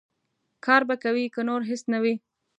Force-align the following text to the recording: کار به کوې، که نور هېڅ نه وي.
کار 0.65 0.81
به 0.87 0.95
کوې، 1.03 1.25
که 1.33 1.41
نور 1.47 1.61
هېڅ 1.69 1.81
نه 1.93 1.99
وي. 2.03 2.15